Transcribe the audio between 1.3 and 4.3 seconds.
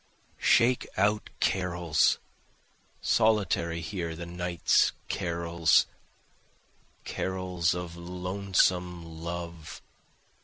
carols! Solitary here, the